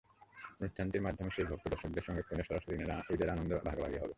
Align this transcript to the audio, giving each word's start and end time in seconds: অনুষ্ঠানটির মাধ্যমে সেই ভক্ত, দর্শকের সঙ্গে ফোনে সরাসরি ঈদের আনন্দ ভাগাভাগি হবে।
অনুষ্ঠানটির 0.59 1.01
মাধ্যমে 1.01 1.31
সেই 1.31 1.45
ভক্ত, 1.45 1.65
দর্শকের 1.67 2.05
সঙ্গে 2.07 2.21
ফোনে 2.21 2.43
সরাসরি 2.43 2.75
ঈদের 3.13 3.29
আনন্দ 3.29 3.51
ভাগাভাগি 3.67 3.97
হবে। 3.97 4.09